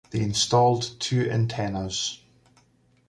They 0.09 0.21
installed 0.21 0.95
two 0.99 1.29
antennas. 1.29 2.21